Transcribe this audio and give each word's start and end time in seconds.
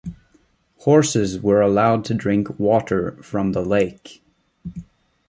Horses 0.79 1.39
were 1.43 1.61
allowed 1.61 2.05
to 2.05 2.15
drink 2.15 2.57
water 2.57 3.21
from 3.21 3.51
the 3.51 3.61
lake. 3.63 4.23